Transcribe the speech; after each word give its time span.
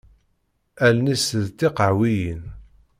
Allen-is 0.85 1.25
d 1.45 1.47
tiqehwiyin. 1.57 2.43